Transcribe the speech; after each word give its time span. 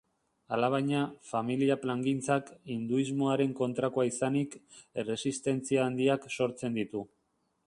Alabaina, 0.55 1.01
familia 1.31 1.75
plangintzak, 1.83 2.49
hinduismoaren 2.77 3.55
kontrakoa 3.63 4.09
izanik, 4.13 4.59
erresistentzia 5.05 5.89
handiak 5.91 6.31
sortzen 6.39 6.81
ditu. 6.83 7.11